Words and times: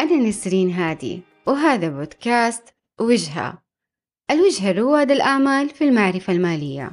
أنا 0.00 0.16
نسرين 0.16 0.70
هادي 0.70 1.22
وهذا 1.46 1.88
بودكاست 1.88 2.62
وجهة. 3.00 3.62
الوجهة 4.30 4.72
رواد 4.72 5.10
الأعمال 5.10 5.68
في 5.68 5.84
المعرفة 5.84 6.32
المالية. 6.32 6.90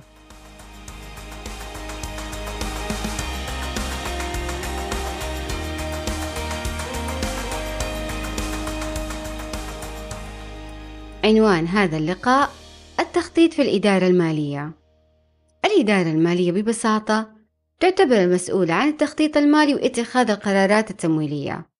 عنوان 11.23 11.67
هذا 11.67 11.97
اللقاء 11.97 12.49
التخطيط 12.99 13.53
في 13.53 13.61
الإدارة 13.61 14.07
المالية. 14.07 14.71
الإدارة 15.65 16.09
المالية 16.09 16.51
ببساطة 16.51 17.29
تعتبر 17.79 18.23
المسؤولة 18.23 18.73
عن 18.73 18.87
التخطيط 18.87 19.37
المالي 19.37 19.75
واتخاذ 19.75 20.29
القرارات 20.29 20.91
التمويلية. 20.91 21.76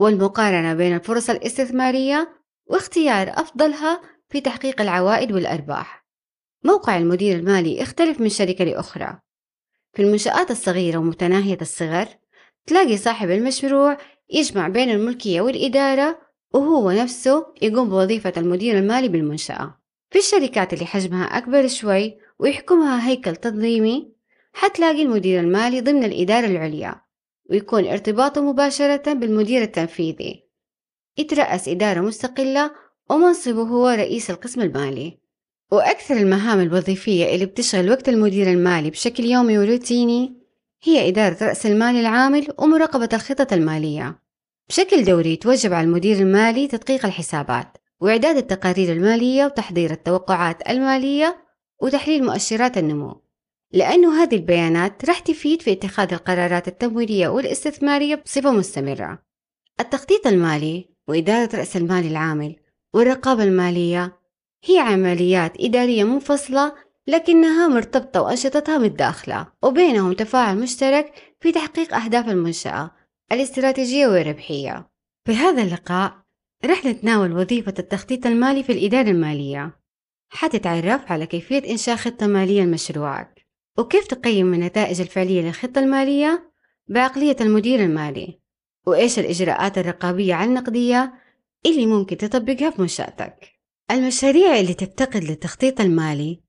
والمقارنة 0.00 0.74
بين 0.74 0.94
الفرص 0.94 1.30
الاستثمارية 1.30 2.36
واختيار 2.66 3.28
أفضلها 3.28 4.00
في 4.28 4.40
تحقيق 4.40 4.80
العوائد 4.80 5.32
والأرباح. 5.32 6.06
موقع 6.64 6.98
المدير 6.98 7.38
المالي 7.38 7.78
يختلف 7.78 8.20
من 8.20 8.28
شركة 8.28 8.64
لأخرى. 8.64 9.18
في 9.92 10.02
المنشآت 10.02 10.50
الصغيرة 10.50 10.98
ومتناهية 10.98 11.58
الصغر 11.60 12.06
تلاقي 12.66 12.96
صاحب 12.96 13.30
المشروع 13.30 13.96
يجمع 14.30 14.68
بين 14.68 14.90
الملكية 14.90 15.40
والإدارة 15.40 16.20
وهو 16.54 16.90
نفسه 16.90 17.46
يقوم 17.62 17.88
بوظيفة 17.88 18.32
المدير 18.36 18.78
المالي 18.78 19.08
بالمنشأة. 19.08 19.80
في 20.10 20.18
الشركات 20.18 20.72
اللي 20.72 20.86
حجمها 20.86 21.24
أكبر 21.24 21.66
شوي 21.68 22.18
ويحكمها 22.38 23.08
هيكل 23.08 23.36
تنظيمي 23.36 24.12
حتلاقي 24.52 25.02
المدير 25.02 25.40
المالي 25.40 25.80
ضمن 25.80 26.04
الإدارة 26.04 26.46
العليا 26.46 27.09
ويكون 27.50 27.86
ارتباطه 27.86 28.40
مباشرة 28.40 29.12
بالمدير 29.12 29.62
التنفيذي. 29.62 30.44
يترأس 31.18 31.68
إدارة 31.68 32.00
مستقلة 32.00 32.70
ومنصبه 33.10 33.62
هو 33.62 33.88
رئيس 33.88 34.30
القسم 34.30 34.60
المالي. 34.60 35.18
وأكثر 35.72 36.16
المهام 36.16 36.60
الوظيفية 36.60 37.34
اللي 37.34 37.46
بتشغل 37.46 37.90
وقت 37.90 38.08
المدير 38.08 38.50
المالي 38.50 38.90
بشكل 38.90 39.24
يومي 39.24 39.58
وروتيني 39.58 40.40
هي 40.82 41.08
إدارة 41.08 41.36
رأس 41.42 41.66
المال 41.66 41.96
العامل 41.96 42.48
ومراقبة 42.58 43.08
الخطط 43.12 43.52
المالية. 43.52 44.22
بشكل 44.68 45.04
دوري 45.04 45.36
توجب 45.36 45.72
على 45.72 45.84
المدير 45.84 46.18
المالي 46.18 46.66
تدقيق 46.66 47.06
الحسابات 47.06 47.76
وإعداد 48.00 48.36
التقارير 48.36 48.92
المالية 48.92 49.44
وتحضير 49.44 49.90
التوقعات 49.90 50.70
المالية 50.70 51.44
وتحليل 51.82 52.24
مؤشرات 52.24 52.78
النمو. 52.78 53.22
لأنه 53.72 54.22
هذه 54.22 54.34
البيانات 54.34 55.04
راح 55.04 55.18
تفيد 55.18 55.62
في 55.62 55.72
اتخاذ 55.72 56.12
القرارات 56.12 56.68
التمويلية 56.68 57.28
والاستثمارية 57.28 58.14
بصفة 58.14 58.50
مستمرة. 58.52 59.22
التخطيط 59.80 60.26
المالي 60.26 60.88
وإدارة 61.08 61.56
رأس 61.56 61.76
المال 61.76 62.06
العامل 62.06 62.56
والرقابة 62.94 63.44
المالية 63.44 64.18
هي 64.64 64.78
عمليات 64.78 65.52
إدارية 65.60 66.04
منفصلة 66.04 66.74
لكنها 67.06 67.68
مرتبطة 67.68 68.22
وأنشطتها 68.22 68.78
متداخلة 68.78 69.46
وبينهم 69.62 70.12
تفاعل 70.12 70.56
مشترك 70.56 71.34
في 71.40 71.52
تحقيق 71.52 71.94
أهداف 71.94 72.28
المنشأة 72.28 72.90
الاستراتيجية 73.32 74.06
والربحية. 74.06 74.90
في 75.24 75.32
هذا 75.32 75.62
اللقاء 75.62 76.14
رح 76.64 76.86
نتناول 76.86 77.32
وظيفة 77.32 77.74
التخطيط 77.78 78.26
المالي 78.26 78.62
في 78.62 78.72
الإدارة 78.72 79.10
المالية. 79.10 79.80
حتتعرف 80.28 81.12
على 81.12 81.26
كيفية 81.26 81.70
إنشاء 81.70 81.96
خطة 81.96 82.26
مالية 82.26 82.62
لمشروعك. 82.62 83.39
وكيف 83.78 84.06
تقيم 84.06 84.54
النتائج 84.54 85.00
الفعلية 85.00 85.42
للخطة 85.42 85.78
المالية؟ 85.78 86.52
بعقلية 86.88 87.36
المدير 87.40 87.84
المالي. 87.84 88.40
وإيش 88.86 89.18
الإجراءات 89.18 89.78
الرقابية 89.78 90.34
على 90.34 90.48
النقدية 90.48 91.14
اللي 91.66 91.86
ممكن 91.86 92.16
تطبقها 92.16 92.70
في 92.70 92.80
منشأتك 92.80 93.60
المشاريع 93.90 94.60
اللي 94.60 94.74
تفتقد 94.74 95.24
للتخطيط 95.24 95.80
المالي. 95.80 96.40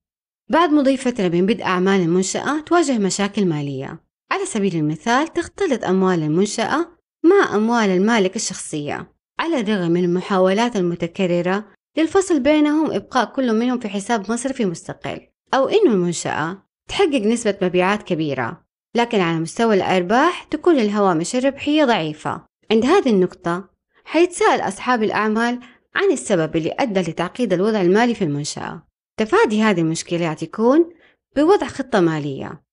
بعد 0.50 0.70
مضي 0.70 0.98
فترة 0.98 1.28
من 1.28 1.46
بدء 1.46 1.64
أعمال 1.64 2.02
المنشأة 2.02 2.60
تواجه 2.60 2.98
مشاكل 2.98 3.46
مالية. 3.46 4.04
على 4.32 4.46
سبيل 4.46 4.76
المثال 4.76 5.34
تختلط 5.34 5.84
أموال 5.86 6.24
المنشأة 6.24 6.98
مع 7.24 7.56
أموال 7.56 7.90
المالك 7.90 8.36
الشخصية. 8.36 9.14
على 9.40 9.60
الرغم 9.60 9.92
من 9.92 10.04
المحاولات 10.04 10.76
المتكررة 10.76 11.66
للفصل 11.98 12.40
بينهم 12.40 12.92
إبقاء 12.92 13.26
كل 13.26 13.54
منهم 13.54 13.80
في 13.80 13.90
حساب 13.90 14.32
مصرفي 14.32 14.66
مستقل. 14.66 15.28
أو 15.54 15.68
إنه 15.68 15.92
المنشأة 15.94 16.64
تحقق 16.92 17.22
نسبة 17.22 17.58
مبيعات 17.62 18.04
كبيرة 18.04 18.64
لكن 18.96 19.20
على 19.20 19.40
مستوى 19.40 19.76
الأرباح 19.76 20.44
تكون 20.44 20.80
الهوامش 20.80 21.36
الربحية 21.36 21.86
ضعيفة. 21.86 22.46
عند 22.72 22.86
هذه 22.86 23.10
النقطة 23.10 23.70
حيتساءل 24.04 24.62
أصحاب 24.62 25.04
الأعمال 25.04 25.60
عن 25.96 26.12
السبب 26.12 26.56
اللي 26.56 26.76
أدى 26.80 27.00
لتعقيد 27.00 27.54
الوضع 27.54 27.82
المالي 27.82 28.16
في 28.16 28.24
المنشأة. 28.24 28.88
تفادي 29.18 29.62
هذه 29.62 29.82
المشكلات 29.82 30.44
يكون 30.44 30.94
بوضع 31.36 31.68
خطة 31.68 32.00
مالية. 32.00 32.64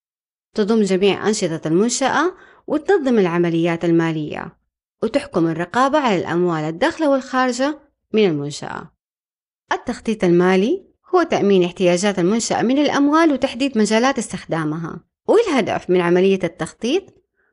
تضم 0.54 0.82
جميع 0.82 1.28
أنشطة 1.28 1.60
المنشأة 1.66 2.34
وتنظم 2.66 3.18
العمليات 3.18 3.84
المالية 3.84 4.58
وتحكم 5.02 5.46
الرقابة 5.46 5.98
على 5.98 6.16
الأموال 6.16 6.64
الداخلة 6.64 7.10
والخارجة 7.10 7.78
من 8.12 8.24
المنشأة. 8.24 8.92
التخطيط 9.72 10.24
المالي 10.24 10.87
هو 11.14 11.22
تأمين 11.22 11.64
احتياجات 11.64 12.18
المنشأة 12.18 12.62
من 12.62 12.78
الأموال 12.78 13.32
وتحديد 13.32 13.78
مجالات 13.78 14.18
استخدامها. 14.18 15.00
والهدف 15.28 15.90
من 15.90 16.00
عملية 16.00 16.38
التخطيط؟ 16.44 17.02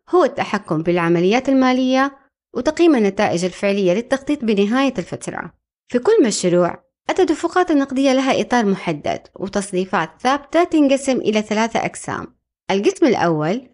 هو 0.09 0.23
التحكم 0.23 0.83
بالعمليات 0.83 1.49
المالية 1.49 2.17
وتقييم 2.53 2.95
النتائج 2.95 3.45
الفعلية 3.45 3.93
للتخطيط 3.93 4.45
بنهاية 4.45 4.93
الفترة. 4.97 5.53
في 5.87 5.99
كل 5.99 6.23
مشروع 6.25 6.83
التدفقات 7.09 7.71
النقدية 7.71 8.13
لها 8.13 8.41
إطار 8.41 8.65
محدد 8.65 9.21
وتصنيفات 9.35 10.09
ثابتة 10.21 10.63
تنقسم 10.63 11.17
إلى 11.17 11.41
ثلاثة 11.41 11.79
أقسام. 11.79 12.35
القسم 12.71 13.05
الأول 13.05 13.69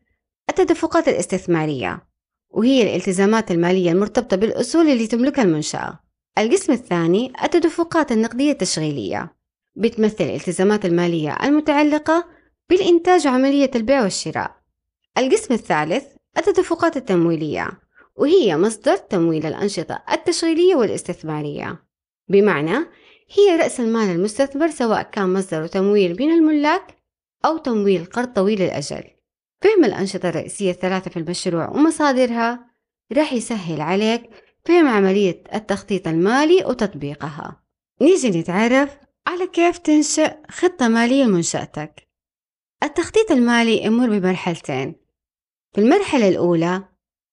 التدفقات 0.50 1.08
الاستثمارية 1.08 2.08
وهي 2.50 2.84
الالتزامات 2.84 3.52
المالية 3.52 3.92
المرتبطة 3.92 4.38
بالأصول 4.38 4.90
اللي 4.90 5.08
تملكها 5.08 5.44
المنشأة. 5.44 6.00
القسم 6.38 6.74
الثاني 6.74 7.34
التدفقات 7.44 8.12
النقدية 8.12 8.52
التشغيلية. 8.52 9.41
بتمثل 9.76 10.24
الالتزامات 10.24 10.86
المالية 10.86 11.38
المتعلقة 11.44 12.26
بالإنتاج 12.70 13.28
وعملية 13.28 13.72
البيع 13.76 14.04
والشراء. 14.04 14.56
القسم 15.18 15.54
الثالث 15.54 16.06
التدفقات 16.38 16.98
التمويلية 16.98 17.70
وهي 18.16 18.58
مصدر 18.58 18.98
تمويل 18.98 19.46
الأنشطة 19.46 20.04
التشغيلية 20.12 20.76
والاستثمارية. 20.76 21.84
بمعنى 22.30 22.78
هي 23.38 23.56
رأس 23.60 23.80
المال 23.80 24.10
المستثمر 24.10 24.70
سواء 24.70 25.02
كان 25.02 25.34
مصدر 25.34 25.68
تمويل 25.68 26.16
من 26.20 26.32
الملاك 26.32 26.98
أو 27.46 27.58
تمويل 27.58 28.06
قرض 28.06 28.28
طويل 28.28 28.62
الأجل 28.62 29.04
فهم 29.62 29.86
الأنشطة 29.86 30.30
الرئيسية 30.30 30.72
الثلاثة 30.72 31.12
في 31.12 31.18
المشروع 31.18 31.70
ومصادرها 31.70 32.72
راح 33.14 33.34
يسهل 33.34 33.82
عليك 33.82 34.30
فهم 34.66 34.88
عملية 34.88 35.44
التخطيط 35.54 36.08
المالي 36.08 36.66
وتطبيقها. 36.66 37.64
نيجي 38.02 38.30
نتعرف 38.30 38.98
على 39.28 39.48
كيف 39.48 39.78
تنشئ 39.78 40.36
خطة 40.50 40.88
مالية 40.88 41.24
لمنشأتك 41.24 42.08
التخطيط 42.84 43.32
المالي 43.32 43.84
يمر 43.84 44.20
بمرحلتين. 44.20 44.96
في 45.74 45.82
المرحلة 45.82 46.30
الأولى 46.30 46.84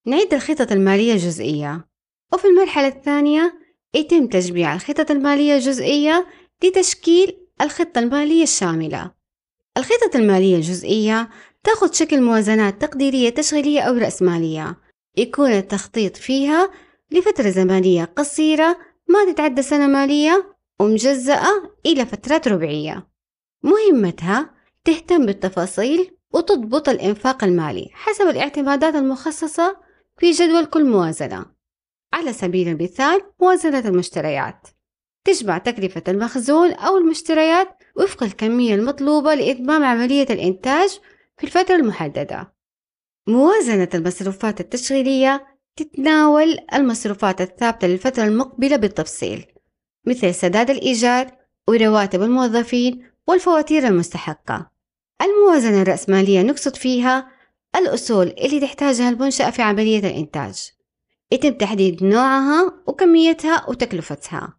نعد 0.07 0.35
الخطط 0.35 0.73
المالية 0.73 1.13
الجزئية 1.13 1.89
وفي 2.33 2.47
المرحلة 2.47 2.87
الثانية 2.87 3.59
يتم 3.95 4.27
تجميع 4.27 4.75
الخطط 4.75 5.11
المالية 5.11 5.55
الجزئية 5.55 6.27
لتشكيل 6.65 7.47
الخطة 7.61 7.99
المالية 7.99 8.43
الشاملة. 8.43 9.13
الخطط 9.77 10.17
المالية 10.17 10.57
الجزئية 10.57 11.29
تأخذ 11.65 11.93
شكل 11.93 12.23
موازنات 12.23 12.83
تقديرية 12.83 13.31
تشغيلية 13.31 13.81
أو 13.81 13.95
رأسمالية 13.95 14.77
يكون 15.17 15.51
التخطيط 15.51 16.17
فيها 16.17 16.71
لفترة 17.11 17.51
زمنية 17.51 18.05
قصيرة 18.05 18.79
ما 19.09 19.33
تتعدى 19.33 19.63
سنة 19.63 19.87
مالية 19.87 20.58
ومجزأة 20.81 21.77
إلى 21.87 22.07
فترات 22.07 22.49
ربعية 22.49 23.09
مهمتها 23.63 24.55
تهتم 24.85 25.27
بالتفاصيل 25.27 26.17
وتضبط 26.35 26.89
الإنفاق 26.89 27.45
المالي 27.45 27.91
حسب 27.93 28.29
الاعتمادات 28.29 28.95
المخصصة 28.95 29.77
في 30.19 30.31
جدول 30.31 30.67
كل 30.67 30.85
موازنة. 30.85 31.47
على 32.13 32.33
سبيل 32.33 32.69
المثال 32.69 33.21
موازنة 33.41 33.89
المشتريات. 33.89 34.69
تجمع 35.25 35.59
تكلفة 35.59 36.03
المخزون 36.09 36.73
أو 36.73 36.97
المشتريات 36.97 37.69
وفق 37.97 38.23
الكمية 38.23 38.75
المطلوبة 38.75 39.35
لإتمام 39.35 39.85
عملية 39.85 40.27
الإنتاج 40.31 41.01
في 41.39 41.45
الفترة 41.45 41.77
المحددة. 41.77 42.55
موازنة 43.29 43.89
المصروفات 43.95 44.61
التشغيلية 44.61 45.47
تتناول 45.77 46.59
المصروفات 46.75 47.41
الثابتة 47.41 47.87
للفترة 47.89 48.25
المقبلة 48.25 48.77
بالتفصيل. 48.77 49.47
مثل 50.07 50.35
سداد 50.35 50.71
الإيجار 50.71 51.31
ورواتب 51.69 52.23
الموظفين 52.23 53.03
والفواتير 53.27 53.87
المستحقة. 53.87 54.71
الموازنة 55.23 55.83
الرأسمالية 55.83 56.43
نقصد 56.43 56.77
فيها 56.77 57.29
الأصول 57.77 58.27
اللي 58.27 58.61
تحتاجها 58.61 59.09
المنشأة 59.09 59.51
في 59.51 59.63
عملية 59.63 59.99
الإنتاج. 59.99 60.71
يتم 61.33 61.53
تحديد 61.53 62.05
نوعها 62.05 62.83
وكميتها 62.87 63.71
وتكلفتها 63.71 64.59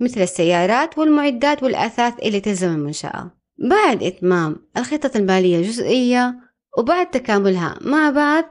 مثل 0.00 0.20
السيارات 0.22 0.98
والمعدات 0.98 1.62
والأثاث 1.62 2.14
اللي 2.22 2.40
تلزم 2.40 2.68
المنشأة. 2.68 3.30
بعد 3.58 4.02
إتمام 4.02 4.56
الخطط 4.76 5.16
المالية 5.16 5.56
الجزئية 5.56 6.34
وبعد 6.78 7.10
تكاملها 7.10 7.78
مع 7.80 8.10
بعض 8.10 8.44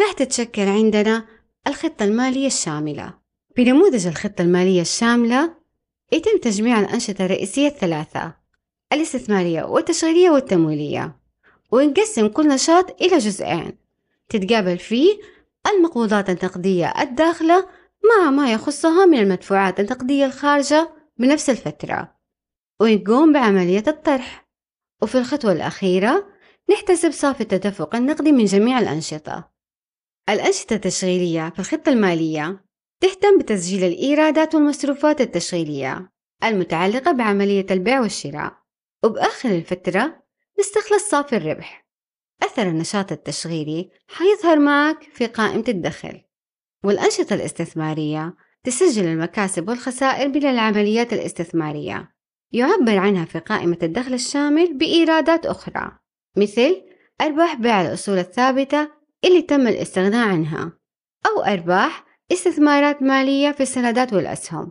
راح 0.00 0.12
تتشكل 0.12 0.62
عندنا 0.62 1.26
الخطة 1.66 2.04
المالية 2.04 2.46
الشاملة. 2.46 3.14
بنموذج 3.56 4.06
الخطة 4.06 4.42
المالية 4.42 4.80
الشاملة 4.80 5.61
يتم 6.12 6.38
تجميع 6.38 6.80
الأنشطة 6.80 7.24
الرئيسية 7.24 7.68
الثلاثة 7.68 8.34
الاستثمارية 8.92 9.62
والتشغيلية 9.62 10.30
والتمويلية. 10.30 11.16
ونقسم 11.72 12.28
كل 12.28 12.48
نشاط 12.48 13.02
إلى 13.02 13.18
جزئين 13.18 13.78
تتقابل 14.28 14.78
فيه 14.78 15.20
المقبوضات 15.66 16.30
النقدية 16.30 16.94
الداخلة 17.00 17.68
مع 18.04 18.30
ما 18.30 18.52
يخصها 18.52 19.06
من 19.06 19.18
المدفوعات 19.18 19.80
النقدية 19.80 20.26
الخارجة 20.26 20.90
بنفس 21.18 21.50
الفترة. 21.50 22.16
ونقوم 22.80 23.32
بعملية 23.32 23.84
الطرح. 23.88 24.48
وفي 25.02 25.18
الخطوة 25.18 25.52
الأخيرة 25.52 26.26
نحتسب 26.70 27.10
صافي 27.10 27.40
التدفق 27.40 27.94
النقدي 27.94 28.32
من 28.32 28.44
جميع 28.44 28.78
الأنشطة. 28.78 29.50
الأنشطة 30.28 30.74
التشغيلية 30.74 31.50
في 31.50 31.58
الخطة 31.58 31.88
المالية 31.92 32.64
تهتم 33.02 33.38
بتسجيل 33.38 33.84
الإيرادات 33.84 34.54
والمصروفات 34.54 35.20
التشغيلية 35.20 36.12
المتعلقة 36.44 37.12
بعملية 37.12 37.66
البيع 37.70 38.00
والشراء. 38.00 38.52
وبآخر 39.04 39.48
الفترة 39.48 40.22
نستخلص 40.60 41.10
صافي 41.10 41.36
الربح. 41.36 41.86
أثر 42.42 42.62
النشاط 42.62 43.12
التشغيلي 43.12 43.90
حيظهر 44.08 44.58
معك 44.58 45.02
في 45.02 45.26
قائمة 45.26 45.64
الدخل. 45.68 46.20
والأنشطة 46.84 47.34
الاستثمارية 47.34 48.34
تسجل 48.64 49.04
المكاسب 49.04 49.68
والخسائر 49.68 50.28
من 50.28 50.46
العمليات 50.46 51.12
الاستثمارية. 51.12 52.14
يعبر 52.52 52.96
عنها 52.98 53.24
في 53.24 53.38
قائمة 53.38 53.78
الدخل 53.82 54.14
الشامل 54.14 54.78
بإيرادات 54.78 55.46
أخرى 55.46 55.98
مثل 56.36 56.82
أرباح 57.20 57.54
بيع 57.54 57.82
الأصول 57.82 58.18
الثابتة 58.18 58.90
اللي 59.24 59.42
تم 59.42 59.68
الاستغناء 59.68 60.28
عنها 60.28 60.72
أو 61.26 61.42
أرباح 61.42 62.11
استثمارات 62.32 63.02
مالية 63.02 63.52
في 63.52 63.62
السندات 63.62 64.12
والأسهم. 64.12 64.70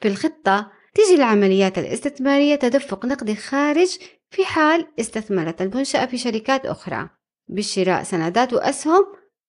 في 0.00 0.08
الخطة 0.08 0.72
تجي 0.94 1.14
العمليات 1.14 1.78
الاستثمارية 1.78 2.54
تدفق 2.54 3.06
نقدي 3.06 3.36
خارج 3.36 3.98
في 4.30 4.44
حال 4.44 4.86
استثمرت 5.00 5.62
المنشأة 5.62 6.06
في 6.06 6.18
شركات 6.18 6.66
أخرى 6.66 7.08
بشراء 7.48 8.02
سندات 8.02 8.52
وأسهم 8.52 9.04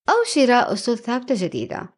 أو 0.08 0.14
شراء 0.26 0.72
أصول 0.72 0.98
ثابتة 0.98 1.34
جديدة. 1.38 1.94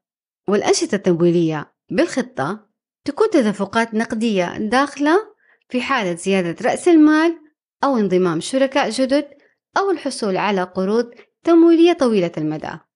والأنشطة 0.48 0.94
التمويلية 0.94 1.72
بالخطة 1.90 2.68
تكون 3.04 3.30
تدفقات 3.30 3.94
نقدية 3.94 4.58
داخلة 4.58 5.18
في 5.68 5.82
حالة 5.82 6.14
زيادة 6.14 6.70
رأس 6.70 6.88
المال 6.88 7.38
أو 7.84 7.96
انضمام 7.96 8.40
شركاء 8.40 8.90
جدد 8.90 9.28
أو 9.78 9.90
الحصول 9.90 10.36
على 10.36 10.62
قروض 10.62 11.10
تمويلية 11.44 11.92
طويلة 11.92 12.32
المدى. 12.38 12.87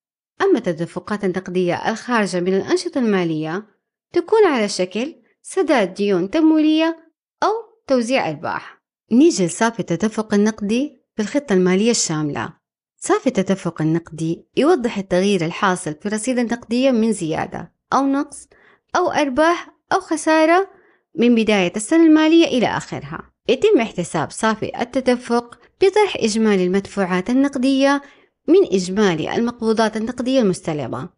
أما 0.42 0.58
التدفقات 0.58 1.24
النقدية 1.24 1.90
الخارجة 1.90 2.40
من 2.40 2.54
الأنشطة 2.54 2.98
المالية 2.98 3.66
تكون 4.12 4.46
على 4.46 4.68
شكل 4.68 5.14
سداد 5.42 5.94
ديون 5.94 6.30
تمويلية 6.30 7.12
أو 7.42 7.52
توزيع 7.86 8.30
أرباح 8.30 8.82
نيجي 9.12 9.46
لصافي 9.46 9.80
التدفق 9.80 10.34
النقدي 10.34 11.02
في 11.16 11.22
الخطة 11.22 11.52
المالية 11.52 11.90
الشاملة. 11.90 12.52
صافي 12.96 13.26
التدفق 13.26 13.82
النقدي 13.82 14.46
يوضح 14.56 14.98
التغيير 14.98 15.44
الحاصل 15.44 15.94
في 15.94 16.06
الرصيد 16.06 16.38
النقدية 16.38 16.90
من 16.90 17.12
زيادة 17.12 17.72
أو 17.92 18.06
نقص 18.06 18.48
أو 18.96 19.10
أرباح 19.10 19.74
أو 19.92 20.00
خسارة 20.00 20.70
من 21.18 21.34
بداية 21.34 21.72
السنة 21.76 22.06
المالية 22.06 22.46
إلى 22.46 22.66
آخرها. 22.66 23.32
يتم 23.48 23.80
احتساب 23.80 24.30
صافي 24.30 24.80
التدفق 24.80 25.58
بطرح 25.82 26.16
إجمالي 26.16 26.64
المدفوعات 26.64 27.30
النقدية 27.30 28.02
من 28.48 28.64
إجمالي 28.72 29.34
المقبوضات 29.34 29.96
النقدية 29.96 30.40
المستلمة 30.40 31.08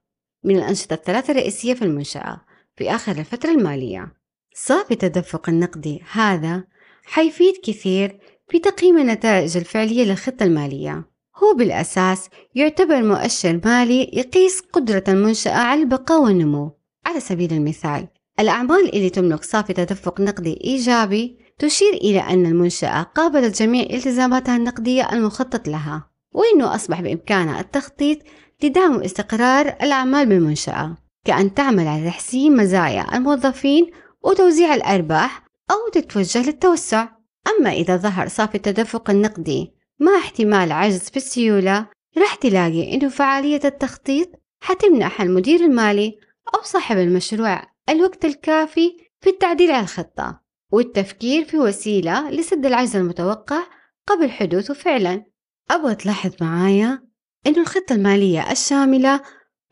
من 0.44 0.56
الأنشطة 0.56 0.94
الثلاثة 0.94 1.30
الرئيسية 1.30 1.74
في 1.74 1.82
المنشأة 1.82 2.40
في 2.76 2.90
آخر 2.90 3.12
الفترة 3.12 3.50
المالية. 3.50 4.12
صافي 4.54 4.90
التدفق 4.90 5.48
النقدي 5.48 6.02
هذا 6.12 6.64
حيفيد 7.04 7.54
كثير 7.64 8.18
في 8.48 8.58
تقييم 8.58 8.98
النتائج 8.98 9.56
الفعلية 9.56 10.04
للخطة 10.04 10.44
المالية. 10.44 11.04
هو 11.36 11.54
بالأساس 11.54 12.28
يعتبر 12.54 13.02
مؤشر 13.02 13.60
مالي 13.64 14.10
يقيس 14.12 14.60
قدرة 14.72 15.04
المنشأة 15.08 15.52
على 15.52 15.82
البقاء 15.82 16.22
والنمو. 16.22 16.70
على 17.06 17.20
سبيل 17.20 17.52
المثال 17.52 18.08
الأعمال 18.40 18.94
اللي 18.94 19.10
تملك 19.10 19.44
صافي 19.44 19.72
تدفق 19.72 20.20
نقدي 20.20 20.60
إيجابي 20.64 21.38
تشير 21.58 21.94
إلى 21.94 22.20
أن 22.20 22.46
المنشأة 22.46 23.02
قابلت 23.02 23.62
جميع 23.62 23.82
التزاماتها 23.82 24.56
النقدية 24.56 25.12
المخطط 25.12 25.68
لها. 25.68 26.13
وأنه 26.34 26.74
أصبح 26.74 27.00
بإمكانها 27.00 27.60
التخطيط 27.60 28.18
لدعم 28.62 28.96
واستقرار 28.96 29.76
الأعمال 29.82 30.26
بالمنشأة 30.26 30.96
كأن 31.24 31.54
تعمل 31.54 31.88
على 31.88 32.06
تحسين 32.06 32.56
مزايا 32.56 33.16
الموظفين 33.16 33.90
وتوزيع 34.22 34.74
الأرباح 34.74 35.44
أو 35.70 35.90
تتوجه 35.92 36.46
للتوسع. 36.46 37.08
أما 37.48 37.70
إذا 37.72 37.96
ظهر 37.96 38.28
صافي 38.28 38.54
التدفق 38.54 39.10
النقدي 39.10 39.72
مع 40.00 40.18
احتمال 40.18 40.72
عجز 40.72 41.10
في 41.10 41.16
السيولة 41.16 41.86
راح 42.18 42.34
تلاقي 42.34 42.94
إنه 42.94 43.08
فعالية 43.08 43.60
التخطيط 43.64 44.28
حتمنح 44.60 45.20
المدير 45.20 45.60
المالي 45.60 46.18
أو 46.54 46.62
صاحب 46.62 46.98
المشروع 46.98 47.62
الوقت 47.88 48.24
الكافي 48.24 48.96
في 49.20 49.30
التعديل 49.30 49.70
على 49.70 49.82
الخطة 49.82 50.40
والتفكير 50.72 51.44
في 51.44 51.58
وسيلة 51.58 52.30
لسد 52.30 52.66
العجز 52.66 52.96
المتوقع 52.96 53.62
قبل 54.06 54.30
حدوثه 54.30 54.74
فعلا. 54.74 55.24
أبغى 55.70 55.94
تلاحظ 55.94 56.30
معايا 56.40 57.02
إنه 57.46 57.60
الخطة 57.60 57.92
المالية 57.92 58.50
الشاملة 58.50 59.20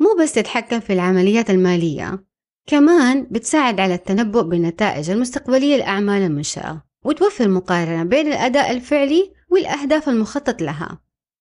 مو 0.01 0.17
بس 0.21 0.33
تتحكم 0.33 0.81
في 0.81 0.93
العمليات 0.93 1.51
المالية 1.51 2.25
كمان 2.67 3.27
بتساعد 3.31 3.81
على 3.81 3.95
التنبؤ 3.95 4.43
بالنتائج 4.43 5.11
المستقبلية 5.11 5.77
لأعمال 5.77 6.23
المنشأة 6.23 6.83
وتوفر 7.05 7.49
مقارنة 7.49 8.05
بين 8.05 8.27
الأداء 8.27 8.71
الفعلي 8.71 9.33
والأهداف 9.51 10.09
المخطط 10.09 10.63
لها. 10.63 10.99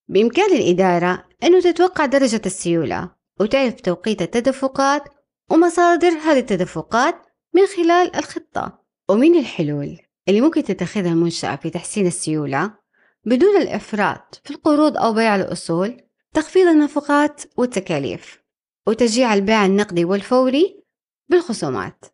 بإمكان 0.08 0.56
الإدارة 0.56 1.24
أنه 1.44 1.62
تتوقع 1.62 2.06
درجة 2.06 2.42
السيولة 2.46 3.12
وتعرف 3.40 3.82
توقيت 3.82 4.22
التدفقات 4.22 5.04
ومصادر 5.52 6.10
هذه 6.10 6.40
التدفقات 6.40 7.16
من 7.54 7.62
خلال 7.78 8.16
الخطة. 8.16 8.82
ومن 9.10 9.40
الحلول 9.40 9.98
اللي 10.30 10.42
ممكن 10.42 10.64
تتخذها 10.64 11.12
المنشأة 11.12 11.56
في 11.56 11.70
تحسين 11.70 12.08
السيولة؟ 12.08 12.81
بدون 13.26 13.58
الإفراط 13.58 14.42
في 14.44 14.52
القروض 14.52 14.98
أو 14.98 15.14
بيع 15.14 15.36
الأصول 15.36 16.02
تخفيض 16.34 16.68
النفقات 16.68 17.42
والتكاليف 17.58 18.42
وتشجيع 18.88 19.34
البيع 19.34 19.66
النقدي 19.66 20.06
والفوري 20.06 20.84
بالخصومات 21.30 22.06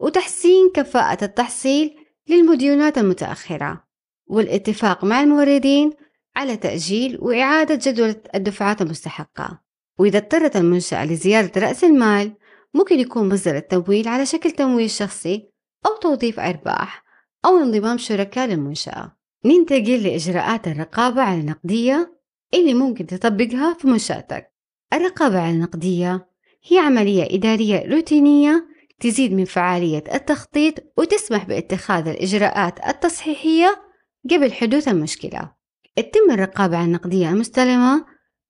وتحسين 0.00 0.70
كفاءة 0.74 1.24
التحصيل 1.24 1.96
للمديونات 2.28 2.98
المتأخرة 2.98 3.84
والاتفاق 4.26 5.04
مع 5.04 5.20
الموردين 5.20 5.92
على 6.36 6.56
تأجيل 6.56 7.18
وإعادة 7.20 7.74
جدولة 7.74 8.22
الدفعات 8.34 8.82
المستحقة. 8.82 9.60
وإذا 9.98 10.18
اضطرت 10.18 10.56
المنشأة 10.56 11.04
لزيادة 11.06 11.60
رأس 11.60 11.84
المال 11.84 12.36
ممكن 12.74 13.00
يكون 13.00 13.28
مصدر 13.28 13.56
التمويل 13.56 14.08
على 14.08 14.26
شكل 14.26 14.50
تمويل 14.50 14.90
شخصي 14.90 15.50
أو 15.86 15.96
توظيف 15.96 16.40
أرباح 16.40 17.04
أو 17.44 17.58
انضمام 17.58 17.98
شركاء 17.98 18.46
للمنشأة. 18.48 19.17
ننتقل 19.44 20.02
لإجراءات 20.02 20.68
الرقابة 20.68 21.22
على 21.22 21.40
النقدية 21.40 22.18
اللي 22.54 22.74
ممكن 22.74 23.06
تطبقها 23.06 23.74
في 23.74 23.86
منشأتك. 23.86 24.52
الرقابة 24.92 25.40
على 25.40 25.50
النقدية 25.50 26.28
هي 26.68 26.78
عملية 26.78 27.36
إدارية 27.36 27.86
روتينية 27.94 28.68
تزيد 29.00 29.32
من 29.32 29.44
فعالية 29.44 30.04
التخطيط 30.14 30.74
وتسمح 30.96 31.44
باتخاذ 31.44 32.08
الإجراءات 32.08 32.86
التصحيحية 32.88 33.82
قبل 34.30 34.52
حدوث 34.52 34.88
المشكلة. 34.88 35.52
تتم 35.96 36.30
الرقابة 36.30 36.76
على 36.76 36.86
النقدية 36.86 37.30
المستلمة 37.30 38.06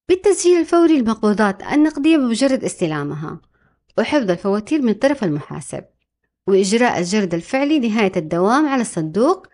بالتسجيل 0.08 0.60
الفوري 0.60 0.98
للمقبوضات 0.98 1.62
النقدية 1.62 2.16
بمجرد 2.16 2.64
استلامها 2.64 3.40
وحفظ 3.98 4.30
الفواتير 4.30 4.82
من 4.82 4.92
طرف 4.92 5.24
المحاسب 5.24 5.84
وإجراء 6.46 6.98
الجرد 6.98 7.34
الفعلي 7.34 7.78
نهاية 7.78 8.12
الدوام 8.16 8.68
على 8.68 8.82
الصندوق 8.82 9.46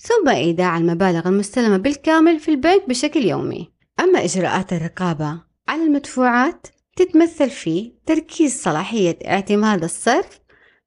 ثم 0.00 0.28
إيداع 0.28 0.76
المبالغ 0.76 1.28
المستلمة 1.28 1.76
بالكامل 1.76 2.40
في 2.40 2.50
البنك 2.50 2.88
بشكل 2.88 3.24
يومي. 3.24 3.72
أما 4.00 4.24
إجراءات 4.24 4.72
الرقابة 4.72 5.42
على 5.68 5.82
المدفوعات 5.82 6.66
تتمثل 6.96 7.50
في 7.50 7.92
تركيز 8.06 8.62
صلاحية 8.62 9.18
اعتماد 9.26 9.84
الصرف 9.84 10.40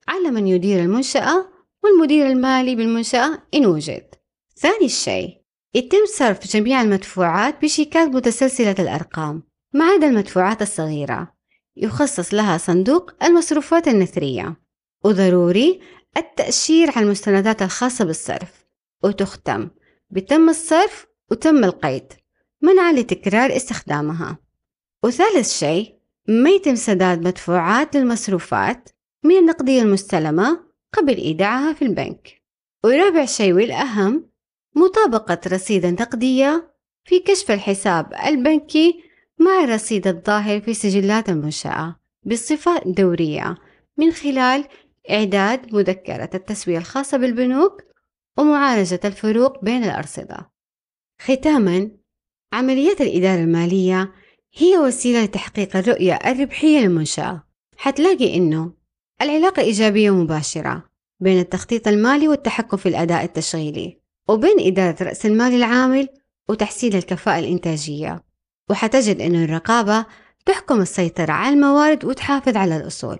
على 0.07 0.31
من 0.31 0.47
يدير 0.47 0.79
المنشأة 0.79 1.45
والمدير 1.83 2.27
المالي 2.27 2.75
بالمنشأة 2.75 3.43
إن 3.53 3.65
وجد. 3.65 4.15
ثاني 4.57 4.89
شيء 4.89 5.41
يتم 5.75 6.05
صرف 6.17 6.47
جميع 6.47 6.81
المدفوعات 6.81 7.61
بشيكات 7.61 8.07
متسلسلة 8.07 8.75
الأرقام 8.79 9.43
ما 9.73 9.85
عدا 9.85 10.07
المدفوعات 10.07 10.61
الصغيرة. 10.61 11.33
يخصص 11.77 12.33
لها 12.33 12.57
صندوق 12.57 13.11
المصروفات 13.23 13.87
النثرية. 13.87 14.55
وضروري 15.03 15.79
التأشير 16.17 16.91
على 16.95 17.05
المستندات 17.05 17.61
الخاصة 17.61 18.05
بالصرف. 18.05 18.60
وتختم. 19.03 19.69
بتم 20.09 20.49
الصرف 20.49 21.07
وتم 21.31 21.63
القيد. 21.63 22.13
منعا 22.61 22.91
لتكرار 22.91 23.55
استخدامها. 23.55 24.37
وثالث 25.03 25.53
شيء 25.53 25.95
ما 26.27 26.49
يتم 26.49 26.75
سداد 26.75 27.27
مدفوعات 27.27 27.95
للمصروفات 27.95 28.89
من 29.23 29.37
النقدية 29.37 29.81
المستلمة 29.81 30.63
قبل 30.93 31.17
إيداعها 31.17 31.73
في 31.73 31.81
البنك. 31.81 32.41
ورابع 32.83 33.25
شيء 33.25 33.53
والأهم 33.53 34.29
مطابقة 34.75 35.39
رصيد 35.47 35.85
النقدية 35.85 36.71
في 37.03 37.19
كشف 37.19 37.51
الحساب 37.51 38.13
البنكي 38.25 39.03
مع 39.39 39.63
الرصيد 39.63 40.07
الظاهر 40.07 40.61
في 40.61 40.73
سجلات 40.73 41.29
المنشأة 41.29 41.95
بصفة 42.23 42.81
دورية 42.85 43.57
من 43.97 44.11
خلال 44.11 44.65
إعداد 45.09 45.75
مذكرة 45.75 46.29
التسوية 46.33 46.77
الخاصة 46.77 47.17
بالبنوك 47.17 47.83
ومعالجة 48.37 48.99
الفروق 49.05 49.63
بين 49.63 49.83
الأرصدة. 49.83 50.51
ختامًا، 51.21 51.91
عمليات 52.53 53.01
الإدارة 53.01 53.39
المالية 53.39 54.13
هي 54.53 54.77
وسيلة 54.77 55.23
لتحقيق 55.23 55.75
الرؤية 55.75 56.13
الربحية 56.13 56.79
للمنشأة. 56.79 57.43
حتلاقي 57.77 58.35
إنه 58.37 58.73
العلاقة 59.21 59.61
إيجابية 59.61 60.11
مباشرة 60.11 60.89
بين 61.19 61.39
التخطيط 61.39 61.87
المالي 61.87 62.27
والتحكم 62.27 62.77
في 62.77 62.89
الأداء 62.89 63.23
التشغيلي، 63.23 64.01
وبين 64.29 64.59
إدارة 64.59 65.03
رأس 65.03 65.25
المال 65.25 65.53
العامل 65.53 66.07
وتحسين 66.49 66.93
الكفاءة 66.93 67.39
الإنتاجية. 67.39 68.23
وحتجد 68.69 69.21
إنه 69.21 69.43
الرقابة 69.43 70.05
تحكم 70.45 70.81
السيطرة 70.81 71.31
على 71.31 71.55
الموارد 71.55 72.05
وتحافظ 72.05 72.57
على 72.57 72.77
الأصول. 72.77 73.19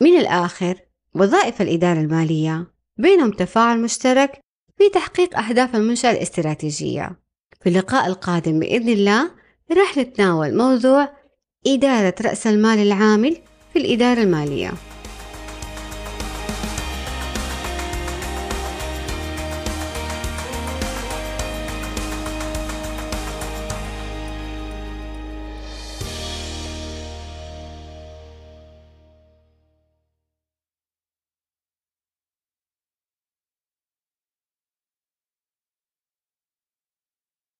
من 0.00 0.18
الآخر، 0.18 0.80
وظائف 1.14 1.62
الإدارة 1.62 2.00
المالية 2.00 2.66
بينهم 3.00 3.30
تفاعل 3.30 3.82
مشترك 3.82 4.40
في 4.78 4.88
تحقيق 4.88 5.38
أهداف 5.38 5.76
المنشأة 5.76 6.10
الاستراتيجية. 6.10 7.10
في 7.62 7.68
اللقاء 7.68 8.06
القادم 8.06 8.58
بإذن 8.58 8.88
الله 8.88 9.30
راح 9.72 9.98
نتناول 9.98 10.56
موضوع 10.56 11.08
إدارة 11.66 12.14
رأس 12.22 12.46
المال 12.46 12.78
العامل 12.78 13.36
في 13.72 13.78
الإدارة 13.78 14.22
المالية. 14.22 14.72